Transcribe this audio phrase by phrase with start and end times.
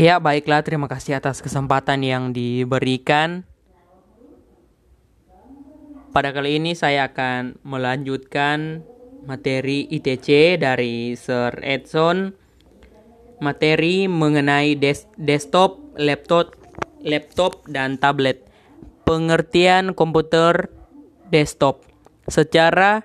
[0.00, 0.64] Ya, baiklah.
[0.64, 3.44] Terima kasih atas kesempatan yang diberikan.
[6.16, 8.80] Pada kali ini saya akan melanjutkan
[9.28, 12.32] materi ITC dari Sir Edson.
[13.44, 16.56] Materi mengenai des desktop, laptop,
[17.04, 18.40] laptop dan tablet.
[19.04, 20.72] Pengertian komputer
[21.28, 21.84] desktop.
[22.24, 23.04] Secara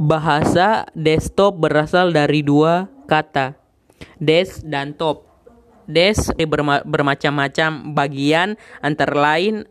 [0.00, 3.59] bahasa desktop berasal dari dua kata,
[4.20, 5.26] des dan top.
[5.90, 6.16] Des
[6.46, 9.66] berma bermacam-macam bagian antara lain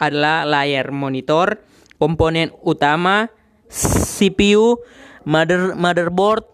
[0.00, 1.60] adalah layar monitor,
[2.00, 3.28] komponen utama,
[3.68, 4.80] CPU,
[5.28, 6.46] mother motherboard,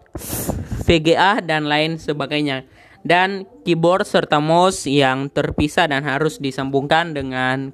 [0.83, 2.67] VGA dan lain sebagainya.
[3.05, 7.69] Dan keyboard serta mouse yang terpisah dan harus disambungkan dengan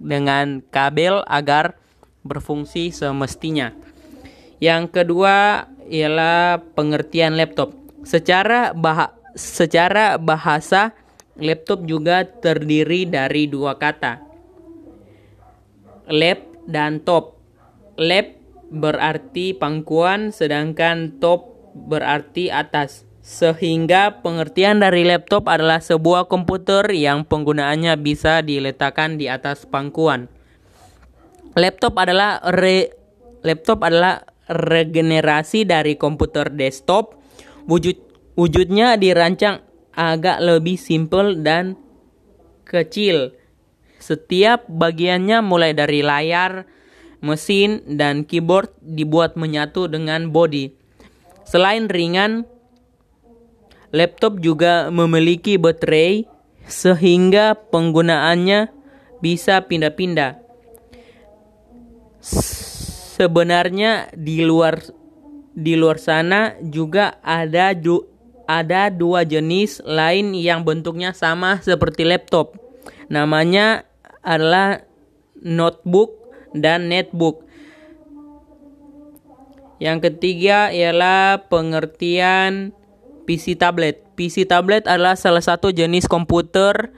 [0.00, 1.76] dengan kabel agar
[2.24, 3.74] berfungsi semestinya.
[4.58, 7.74] Yang kedua ialah pengertian laptop.
[8.06, 10.94] Secara bah secara bahasa
[11.38, 14.22] laptop juga terdiri dari dua kata.
[16.10, 17.38] Lap dan top.
[17.98, 18.38] Lap
[18.68, 23.06] berarti pangkuan sedangkan top berarti atas.
[23.28, 30.32] Sehingga pengertian dari laptop adalah sebuah komputer yang penggunaannya bisa diletakkan di atas pangkuan.
[31.52, 32.88] Laptop adalah re
[33.44, 37.20] laptop adalah regenerasi dari komputer desktop.
[37.68, 38.00] Wujud
[38.32, 39.60] wujudnya dirancang
[39.92, 41.76] agak lebih simpel dan
[42.64, 43.36] kecil.
[44.00, 46.64] Setiap bagiannya mulai dari layar,
[47.20, 50.72] mesin, dan keyboard dibuat menyatu dengan body.
[51.44, 52.48] Selain ringan,
[53.92, 56.24] laptop juga memiliki baterai
[56.64, 58.72] sehingga penggunaannya
[59.20, 60.48] bisa pindah-pindah
[63.18, 64.78] sebenarnya di luar
[65.58, 68.06] di luar sana juga ada ju,
[68.46, 72.54] ada dua jenis lain yang bentuknya sama seperti laptop.
[73.10, 73.82] Namanya
[74.22, 74.86] adalah
[75.42, 76.14] notebook
[76.54, 77.42] dan netbook.
[79.82, 82.70] Yang ketiga ialah pengertian
[83.26, 84.06] PC tablet.
[84.14, 86.94] PC tablet adalah salah satu jenis komputer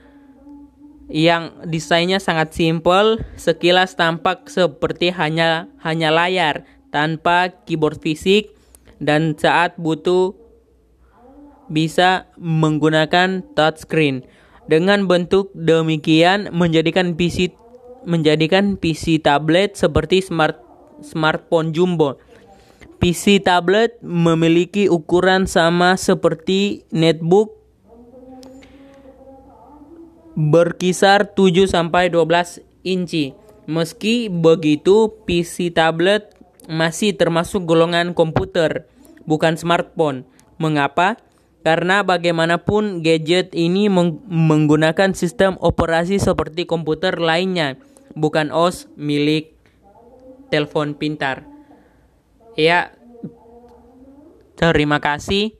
[1.09, 8.53] yang desainnya sangat simpel, sekilas tampak seperti hanya hanya layar tanpa keyboard fisik
[9.01, 10.37] dan saat butuh
[11.71, 14.27] bisa menggunakan touchscreen.
[14.69, 17.55] Dengan bentuk demikian menjadikan PC
[18.05, 20.61] menjadikan PC tablet seperti smart
[21.01, 22.21] smartphone jumbo.
[23.01, 27.57] PC tablet memiliki ukuran sama seperti netbook
[30.37, 33.33] berkisar 7 sampai 12 inci.
[33.65, 36.40] Meski begitu, PC tablet
[36.71, 38.87] masih termasuk golongan komputer,
[39.27, 40.23] bukan smartphone.
[40.55, 41.19] Mengapa?
[41.67, 47.77] Karena bagaimanapun gadget ini meng menggunakan sistem operasi seperti komputer lainnya,
[48.15, 49.53] bukan OS milik
[50.49, 51.45] telepon pintar.
[52.55, 52.95] Ya,
[54.57, 55.53] terima kasih.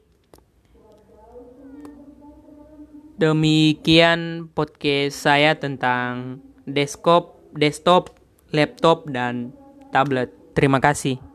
[3.22, 8.10] Demikian podcast saya tentang desktop, desktop,
[8.50, 9.54] laptop dan
[9.94, 10.41] tablet.
[10.52, 11.31] Terima kasih.